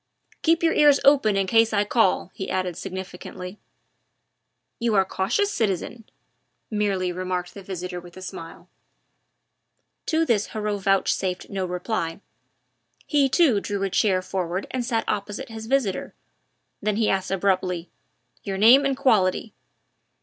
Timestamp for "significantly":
2.75-3.59